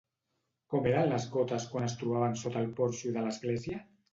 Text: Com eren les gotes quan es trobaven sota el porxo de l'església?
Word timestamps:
Com 0.73 0.87
eren 0.91 1.11
les 1.11 1.27
gotes 1.35 1.67
quan 1.73 1.87
es 1.89 1.99
trobaven 2.01 2.35
sota 2.45 2.65
el 2.65 2.73
porxo 2.81 3.17
de 3.19 3.27
l'església? 3.29 3.87